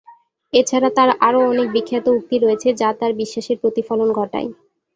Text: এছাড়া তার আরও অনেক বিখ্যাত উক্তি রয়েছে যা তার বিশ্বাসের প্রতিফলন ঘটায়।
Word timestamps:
এছাড়া 0.53 0.89
তার 0.97 1.09
আরও 1.27 1.39
অনেক 1.51 1.67
বিখ্যাত 1.75 2.05
উক্তি 2.11 2.35
রয়েছে 2.37 2.67
যা 2.81 2.89
তার 2.99 3.11
বিশ্বাসের 3.21 3.57
প্রতিফলন 3.61 4.09
ঘটায়। 4.19 4.49